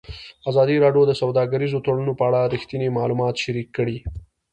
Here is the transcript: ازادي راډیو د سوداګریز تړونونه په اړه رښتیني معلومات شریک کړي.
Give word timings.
ازادي 0.49 0.75
راډیو 0.85 1.03
د 1.07 1.11
سوداګریز 1.21 1.71
تړونونه 1.85 2.13
په 2.19 2.23
اړه 2.29 2.39
رښتیني 2.53 2.87
معلومات 2.97 3.35
شریک 3.43 3.67
کړي. 3.77 3.97